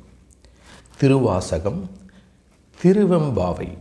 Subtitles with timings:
[0.98, 1.90] திருவாசகம்
[2.82, 3.76] திருவெம்பாவை.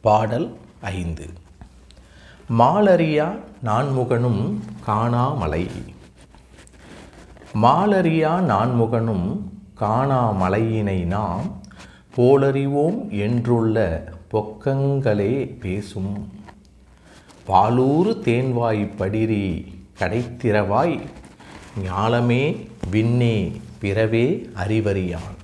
[0.00, 1.26] பாடல் ஐந்து.
[2.58, 5.68] மாலரியா நான்முகனும் காணாமலை.
[7.62, 9.40] மாலரியா நான்முகனும்
[9.80, 11.60] காணாமலையினை நாம்
[12.16, 16.14] போலறிவோம் என்றுள்ள பொக்கங்களே பேசும்.
[17.48, 19.44] பாலூறு தேன்வாய் படிரி
[19.98, 20.96] கடைத்திரவாய்
[21.84, 22.42] ஞாலமே
[22.90, 23.36] விண்ணே
[23.78, 25.34] பிறவே அறிவறியான்.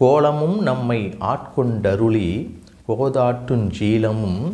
[0.00, 2.28] கோலமும் நம்மை ஆட்கொண்டருளி
[2.88, 4.52] கோதாட்டுஞ்சீலமும்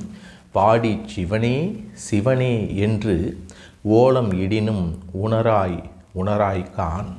[0.53, 1.57] பாடி சிவனே
[1.93, 3.45] சிவனே என்று
[3.83, 4.85] ஓலம் இடினும்
[5.25, 5.83] உணராய்
[6.15, 7.11] உணராய்கான்.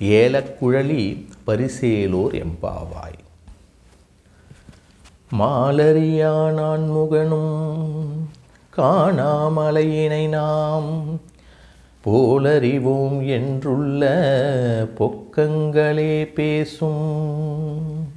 [0.00, 1.04] ஏலக்குழலி
[1.46, 3.19] பரிசேலோர் எம்பாவாய்.
[5.38, 8.28] மாலரியா நான் முகனும்
[8.76, 11.20] காணாமலையினை நாம்
[12.04, 14.02] போலறிவோம் என்றுள்ள
[14.98, 18.08] பொக்கங்களே பேசும்.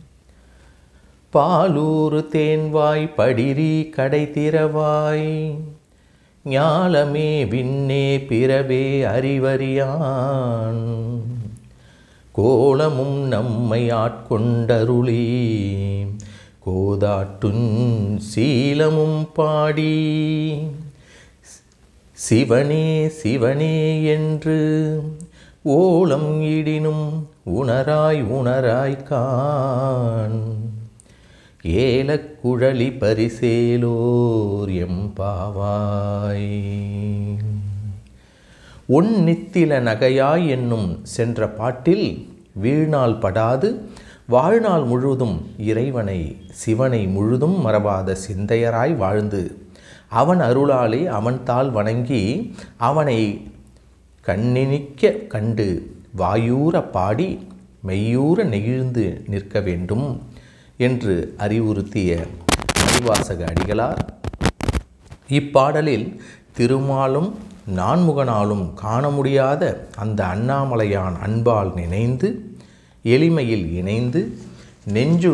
[1.33, 5.57] பாலூறு தேன்வாய் படிரி கடை திறவாய்
[6.45, 10.83] ஞாலமே விண்ணே பிறவே அறிவறியான்.
[12.31, 15.25] கோலமும் நம்மை ஆட்கொண்டருளி
[16.63, 17.65] கோதாட்டுன்
[18.29, 19.93] சீலமும் பாடி
[22.17, 22.85] சிவனே
[23.17, 23.75] சிவனே
[24.11, 24.59] என்று
[25.73, 27.05] ஓலம் இடினும்
[27.53, 30.39] உணராய் உணராய் கான்
[31.81, 36.49] ஏலக்குழலி பரிசேலோர் எம்பாவாய்
[38.89, 42.07] உன் நித்தில நகையாய் என்னும் சென்ற பாட்டில்
[42.55, 43.69] வீழ்நாள் படாது
[44.27, 49.57] வாழ்நாள் முழுதும் இறைவனை சிவனை முழுதும் மறவாத சிந்தையராய் வாழ்ந்து
[50.09, 53.51] அவன் அருளாலே அவன்தால் வணங்கி அவனை
[54.25, 57.47] கண்ணினிக்க கண்டு வாயூர பாடி
[57.87, 60.21] மெய்யூர நெகிழ்ந்து நிற்க வேண்டும்
[60.77, 62.27] என்று அறிவுறுத்திய
[62.79, 63.97] மணிவாசக அடிகளார்.
[65.27, 66.19] இப்பாடலில்
[66.57, 67.35] திருமாலும்
[67.75, 72.52] நான்முகனாலும் காண முடியாத அந்த அண்ணாமலையான் அன்பால் நினைந்து
[73.03, 74.37] எளிமையில் இணைந்து
[74.85, 75.33] நெஞ்சு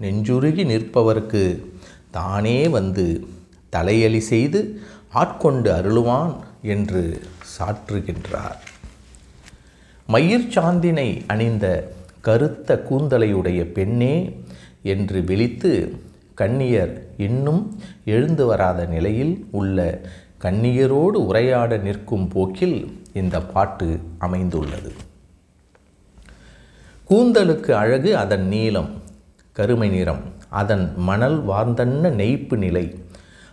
[0.00, 1.64] நெஞ்சுருகி நிற்பவர்க்கு
[2.10, 3.26] தானே வந்து
[3.72, 4.80] தலையலி செய்து
[5.12, 7.22] ஆட்கொண்டு அருளுவான் என்று
[7.54, 8.58] சாற்றுகின்றார்.
[10.06, 11.66] மயிர் சாந்தினை அணிந்த
[12.20, 14.42] கருத்த கூந்தலையுடைய பெண்ணே
[14.82, 15.72] என்று விழித்து
[16.36, 20.08] கண்ணியர் இன்னும் எழுந்து வராத நிலையில் உள்ள
[20.42, 22.78] கண்ணியரோடு உரையாட நிற்கும் போக்கில்
[23.12, 24.92] இந்த பாட்டு அமைந்துள்ளது.
[27.08, 28.90] கூந்தலுக்கு அழகு அதன் நீளம்
[29.56, 30.22] கருமை நிறம்
[30.60, 32.84] அதன் மணல் வார்ந்தன்ன நெய்ப்பு நிலை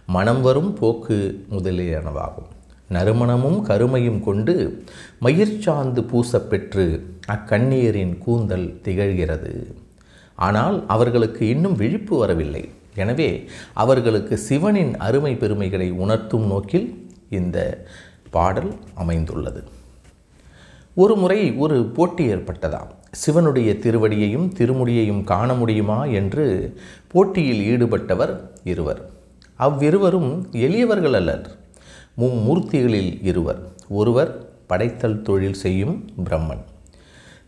[0.05, 1.17] மனம் வரும் போக்கு
[1.49, 2.47] முதலியனவாகும்.
[2.89, 4.83] நறுமணமும் கருமையும் கொண்டு
[5.25, 6.85] மயிர்ச்சாந்து பூசப்பெற்று
[7.35, 9.53] அக்கண்ணியரின் கூந்தல் திகழ்கிறது.
[10.35, 12.63] ஆனால் அவர்களுக்கு இன்னும் விழிப்பு வரவில்லை.
[12.95, 13.29] எனவே
[13.73, 16.89] அவர்களுக்கு சிவனின் அருமை பெருமைகளை உணர்த்தும் நோக்கில்
[17.39, 17.85] இந்த
[18.29, 19.63] பாடல் அமைந்துள்ளது.
[20.93, 22.89] ஒரு முறை ஒரு போட்டி ஏற்பட்டதாம்.
[23.11, 26.75] சிவனுடைய திருவடியையும் திருமுடியையும் காண முடியுமா என்று
[27.07, 29.09] போட்டியில் ஈடுபட்டவர் இருவர்.
[29.55, 31.47] அவ்விருவரும் எளியவர்கள் அல்லர்.
[32.17, 33.61] மும்மூர்த்திகளில் இருவர்.
[33.89, 36.63] ஒருவர் படைத்தல் தொழில் செய்யும் பிரம்மன்.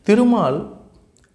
[0.01, 0.77] திருமால்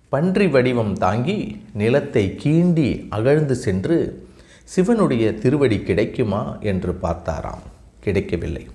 [0.08, 4.26] பன்றி வடிவம் தாங்கி நிலத்தை கீண்டி அகழ்ந்து சென்று
[4.64, 7.64] சிவனுடைய திருவடி கிடைக்குமா என்று பார்த்தாராம்.
[8.00, 8.66] கிடைக்கவில்லை.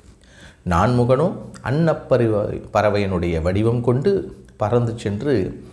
[0.69, 5.63] நான்முகனோ அன்னப்பறவை பறவையினுடைய வடிவம் கொண்டு பறந்து சென்று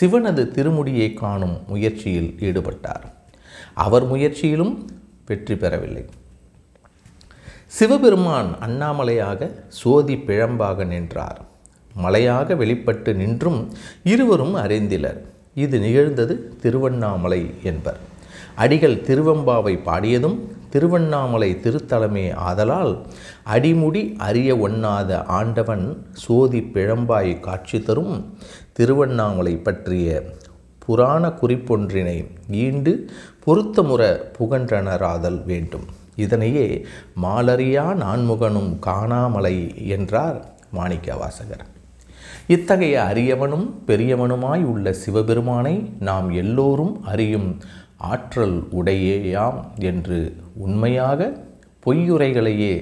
[0.00, 3.04] சிவனது திருமுடியை காணும் முயற்சியில் ஈடுபட்டார்.
[3.74, 4.84] அவர் முயற்சியிலும்
[5.26, 6.04] வெற்றி பெறவில்லை.
[7.66, 11.40] சிவபெருமான் அண்ணாமலையாக சோதி பிழம்பாக நின்றார்.
[12.02, 13.72] மலையாக வெளிப்பட்டு நின்றும்
[14.04, 15.20] இருவரும் அறிந்திலர்.
[15.54, 17.98] இது நிகழ்ந்தது திருவண்ணாமலை என்பர்.
[18.54, 23.06] அடிகள் திருவம்பாவை பாடியதும் திருவண்ணாமலை திருத்தலமே ஆதலால்
[23.54, 28.36] அடிமுடி அறிய ஒண்ணாத ஆண்டவன் சோதி பிழம்பாய் காட்சி தரும்
[28.72, 30.22] திருவண்ணாமலை பற்றிய
[30.78, 33.10] புராண குறிப்பொன்றினை ஈண்டு
[33.46, 34.02] பொருத்தமுற
[34.38, 35.86] புகன்றனராதல் வேண்டும்.
[36.16, 36.84] இதனையே
[37.22, 41.64] மாலறியா நான்முகனும் காணாமலை என்றார் மாணிக்க வாசகர்
[42.46, 47.60] இத்தகைய அரியவனும் பெரியவனுமாய் உள்ள சிவபெருமானை நாம் எல்லோரும் அறியும்
[48.08, 50.18] ஆற்றல் உடையேயாம் என்று
[50.56, 51.20] உண்மையாக
[51.86, 52.74] பொய்யுரைகளையே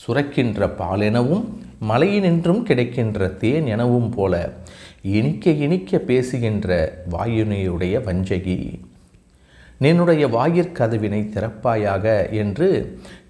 [0.00, 1.44] சுரக்கின்ற பாலெனவும்
[1.88, 4.34] மலையினின்றும் கிடைக்கின்ற தேன் எனவும் போல
[5.16, 6.70] இனிக்க இனிக்க பேசுகின்ற
[7.10, 8.58] வாயுனையுடைய வஞ்சகி.
[9.80, 12.68] நின்னுடைய வாயிற்கதவினை திறப்பாயாக என்று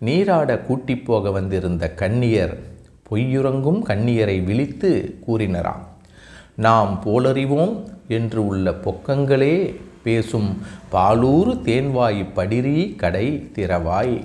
[0.01, 2.55] நீராட கூட்டிப் போக வந்திருந்த கன்னியர்
[3.11, 4.91] பொய்யுறங்கும் கன்னியரை விழித்து
[5.27, 5.87] கூறினராம்
[6.57, 7.77] நாம் போலறிவோம்
[8.09, 9.57] என்று உள்ள பொக்கங்களே
[10.03, 10.59] பேசும்
[10.93, 14.25] பாலூறு தேன்வாய் படிரி கடை திறவாய்.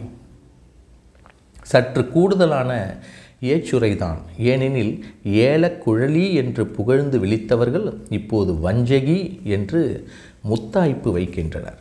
[1.62, 2.98] சற்று கூடுதலான
[3.42, 4.18] ஏச்சுரைதான்.
[4.38, 10.10] ஏனெனில் ஏலக்குழலி என்று புகழ்ந்து விழித்தவர்கள் இப்போது வஞ்சகி என்று
[10.50, 11.80] முத்தாய்ப்பு வைக்கின்றனர்.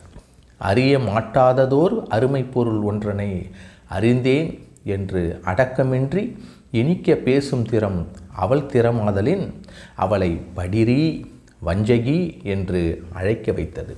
[0.57, 3.49] அறிய மாட்டாததோர் அருமை பொருள் ஒன்றனை
[3.89, 6.35] அறிந்தேன் என்று அடக்கமின்றி
[6.71, 9.53] இனிக்க பேசும் திறம் அவள் திறமாதலின்
[9.95, 11.25] அவளை படிரி
[11.61, 13.97] வஞ்சகி என்று அழைக்க வைத்தது.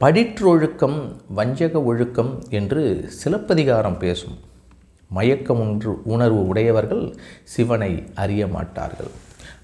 [0.00, 4.38] படிற்றொழுக்கம் வஞ்சக ஒழுக்கம் என்று சிலப்பதிகாரம் பேசும்.
[5.08, 9.08] மயக்கம் ஒன்று உணர்வு உடையவர்கள் சிவனை அறிய மாட்டார்கள்.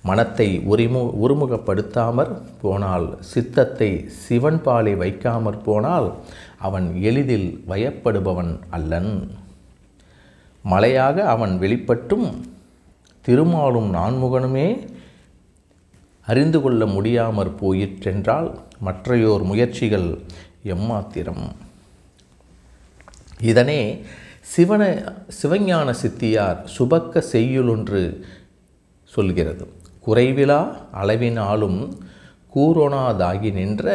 [0.03, 6.15] மனத்தை ஒருமு ஒருமுகப்படுத்தாமற் போனால் சித்தத்தை சிவன் பாலை வைக்காமற் போனால்
[6.59, 9.31] அவன் எளிதில் வயப்படுபவன் அல்லன்.
[10.71, 12.35] மலையாக அவன் வெளிப்பட்டும்
[13.25, 14.87] திருமாலும் நான்முகனுமே
[16.33, 18.49] அறிந்து கொள்ள முடியாமற் போயிற்றென்றால்
[18.87, 20.09] மற்றையோர் முயற்சிகள்
[20.75, 21.45] எம்மாத்திரம்?
[23.51, 23.81] இதனே
[24.53, 24.83] சிவன
[25.39, 28.03] சிவஞான சித்தியார் சுபக்க செய்யுளொன்று
[29.15, 29.65] சொல்கிறது.
[30.07, 30.61] குறைவிலா
[31.03, 31.81] அளவினாலும்
[32.55, 33.87] கூரோனாதாகி நின்ற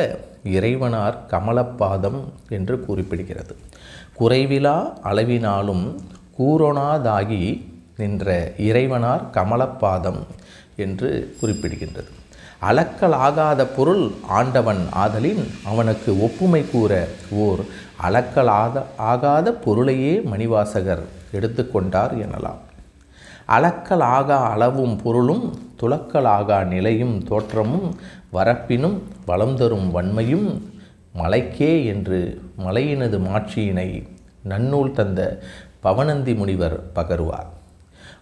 [0.57, 3.55] இறைவனார் கமலப்பாதம் என்று குறிப்பிடுகிறது.
[4.19, 5.85] குறைவிலா அளவினாலும்
[6.39, 7.43] கூரோனாதாகி
[7.97, 10.21] நின்ற இறைவனார் கமலப்பாதம்
[10.85, 11.09] என்று
[11.41, 12.13] குறிப்பிடுகின்றது.
[12.61, 17.59] அளக்கலாகாத பொருள் ஆண்டவன் ஆதலின் அவனுக்கு ஒப்புமை கூற ஓர்
[18.03, 22.61] அளக்கலாத ஆகாத பொருளையே மணிவாசகர் எடுத்துக்கொண்டார் எனலாம்.
[23.47, 27.95] அளக்கலாகா அளவும் பொருளும் துளக்கலாகா நிலையும் தோற்றமும்
[28.33, 30.61] வரப்பினும் வளம் தரும் வன்மையும்
[31.15, 34.07] மலைக்கே என்று மலையினது மாட்சியினை
[34.49, 35.39] நன்னூல் தந்த
[35.83, 37.49] பவனந்தி முனிவர் பகருவார்.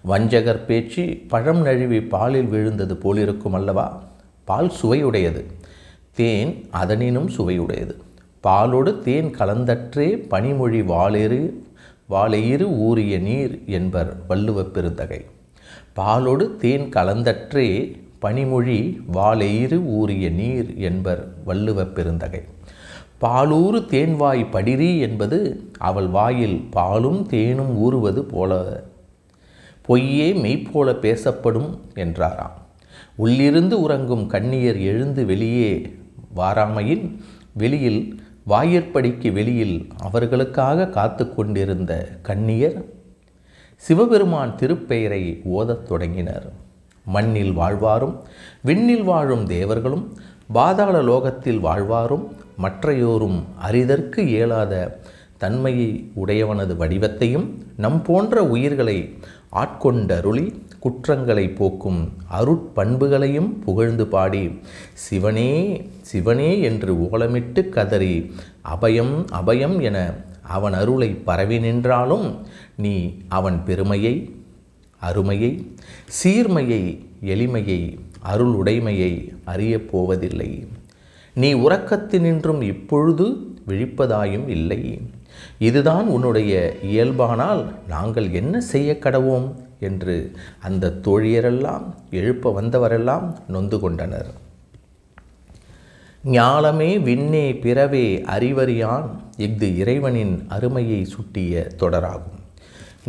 [0.08, 4.04] வஞ்சகர் பேச்சு பழம் நழுவி பாலில் விழுந்தது போலிருக்கும் அல்லவா?
[4.46, 5.44] பால் சுவையுடையது.
[6.14, 7.96] தேன் அதனினும் சுவையுடையது.
[8.42, 11.64] பாலோடு தேன் கலந்தற்றே பனிமொழி வாளேறு
[12.10, 15.26] வாழையிறு ஊறிய நீர் என்பர் வள்ளுவ பெருந்தகை.
[15.94, 17.70] பாலோடு தேன் கலந்தற்றே
[18.20, 22.42] பனிமொழி வாழையிறு ஊறிய நீர் என்பர் வள்ளுவப்பெருந்தகை
[23.22, 28.84] பாலூறு தேன்வாய் படிரி என்பது அவள் வாயில் பாலும் தேனும் ஊறுவது போல
[29.82, 32.65] பொய்யே மெய்ப்போல பேசப்படும் என்றாராம்.
[33.16, 35.96] உள்ளிருந்து உறங்கும் கண்ணியர் எழுந்து வெளியே
[36.36, 37.06] வாராமையின்
[37.54, 38.02] வெளியில்
[38.50, 41.94] வாயிற்படிக்கு வெளியில் அவர்களுக்காக காத்து கொண்டிருந்த
[42.28, 42.78] கண்ணியர்
[43.76, 46.52] சிவபெருமான் திருப்பெயரை ஓதத் தொடங்கினர்.
[47.06, 48.24] மண்ணில் வாழ்வாரும்
[48.62, 50.06] விண்ணில் வாழும் தேவர்களும்
[50.54, 53.38] பாதாள லோகத்தில் வாழ்வாரும் மற்றையோரும்
[53.70, 54.74] அரிதற்கு இயலாத
[55.38, 57.48] தன்மையை உடையவனது வடிவத்தையும்
[57.78, 58.98] நம் போன்ற உயிர்களை
[59.52, 60.46] ஆட்கொண்டருளி
[60.86, 64.60] குற்றங்களை போக்கும் அருட்பண்புகளையும் புகழ்ந்து பாடி
[64.94, 65.52] சிவனே
[66.02, 68.32] சிவனே என்று ஓலமிட்டு கதறி
[68.76, 72.28] அபயம் அபயம் என அவன் அருளை பரவி நின்றாலும்
[72.78, 74.16] நீ அவன் பெருமையை
[75.00, 75.52] அருமையை
[76.24, 76.84] சீர்மையை
[77.22, 77.98] எளிமையை
[78.34, 79.12] அருளுடைமையை
[79.44, 80.68] அறியப் போவதில்லை.
[81.34, 83.26] நீ உறக்கத்தினின்றும் இப்பொழுது
[83.68, 85.02] விழிப்பதாயும் இல்லை.
[85.60, 89.48] இதுதான் உன்னுடைய இயல்பானால் நாங்கள் என்ன செய்ய கடவோம்?
[89.86, 90.16] என்று
[90.62, 94.32] அந்த தோழியரெல்லாம் எழுப்ப வந்தவரெல்லாம் நொந்து கொண்டனர்.
[96.26, 102.40] ஞாலமே விண்ணே பிறவே அறிவறியான் இஃது இறைவனின் அருமையை சுட்டிய தொடராகும்.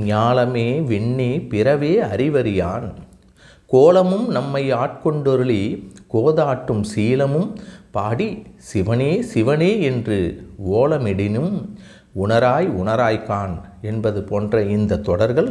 [0.01, 2.89] ஞாலமே விண்ணே பிறவே அறிவறியான்.
[3.67, 5.63] கோலமும் நம்மை ஆட்கொண்டொருளி
[6.13, 7.49] கோதாட்டும் சீலமும்
[7.97, 8.29] பாடி
[8.71, 10.19] சிவனே சிவனே என்று
[10.73, 11.55] ஓலமிடினும்
[12.25, 15.51] உணராய் உணராய்கான் என்பது போன்ற இந்த தொடர்கள்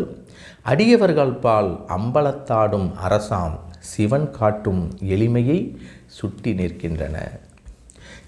[0.63, 3.55] அடியவர்கள் பால் அம்பலத்தாடும் அரசாம்
[3.91, 5.59] சிவன் காட்டும் எளிமையை
[6.17, 7.17] சுட்டி நிற்கின்றன.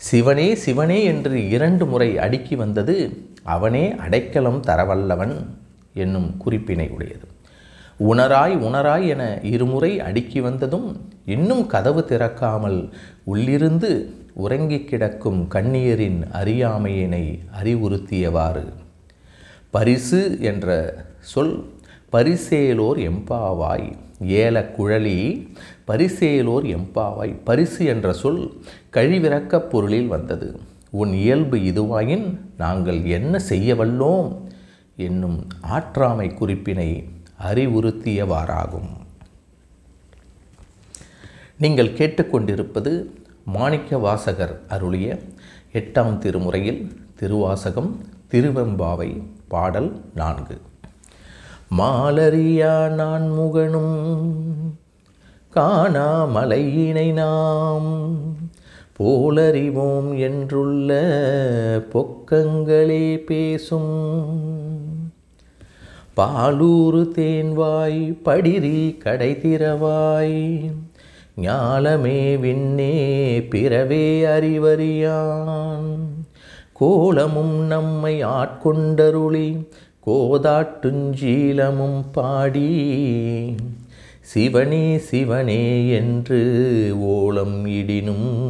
[0.07, 2.95] சிவனே சிவனே என்று இரண்டு முறை அடுக்கி வந்தது
[3.55, 5.35] அவனே அடைக்கலம் தரவல்லவன்
[6.03, 7.25] என்னும் குறிப்பினை உடையது
[7.99, 12.89] உணராய் உணராய் என இருமுறை அடுக்கி வந்ததும் இன்னும் கதவு திறக்காமல்
[13.23, 18.65] உள்ளிருந்து உறங்கிக் கிடக்கும் கண்ணீரின் அறியாமையினை அறிவுறுத்தியவாறு.
[19.69, 21.69] பரிசு என்ற சொல்
[22.11, 23.93] பரிசேலோர் எம்பாவாய்.
[24.23, 25.47] ஏல குழலி
[25.85, 27.39] பரிசேலோர் எம்பாவாய்.
[27.43, 28.61] பரிசு என்ற சொல்
[28.93, 30.59] கழிவிறக்கப் பொருளில் வந்தது.
[30.89, 34.49] உன் இயல்பு இதுவாயின் நாங்கள் என்ன செய்ய வல்லோம்?
[34.95, 37.03] என்னும் ஆற்றாமை குறிப்பினை
[37.41, 38.89] அறிவுறுத்தியவாறாகும்.
[41.57, 43.03] நீங்கள் கேட்டுக்கொண்டிருப்பது
[43.45, 45.19] மாணிக்க வாசகர் அருளிய
[45.73, 50.61] எட்டாம் திருமுறையில் திருவாசகம் திருவெம்பாவை பாடல் நான்கு.
[51.77, 54.79] மாலரியா நான் முகனும்
[55.55, 58.15] காணாமலையினை நாம்
[58.99, 60.89] போலறிவோம் என்றுள்ள
[61.93, 64.86] பொக்கங்களே பேசும்
[66.17, 70.71] பாலூரு தேன்வாய் படிரி கடை திறவாய்.
[71.41, 75.97] ஞாலமே விண்ணே பிறவே அறிவறியான்.
[76.73, 79.67] கோலமும் நம்மை ஆட்கொண்டருளி
[80.05, 82.95] கோதாட்டுஞ்சீலமும் பாடி.
[84.21, 88.49] சிவனே சிவனே என்று ஓலம் இடினும்.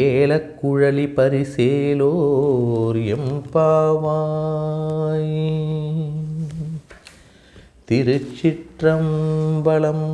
[0.04, 5.30] ஏலக்குழலி பரிசேலோர் எம்பாவாய்
[7.90, 10.08] திருச்சிற்றம்பலம்